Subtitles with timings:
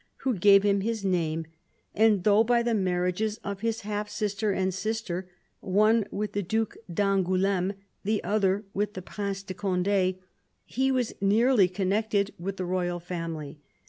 [0.23, 1.45] who gave him his name,
[1.93, 5.29] and though, by the marriages of his half sister and sister—
[5.81, 10.17] one with the Due d'Angouleme, the other with the Prince de Cond6—
[10.65, 13.59] he was nearly connected with the royal family.